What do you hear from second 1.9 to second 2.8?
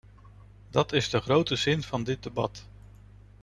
dit debat.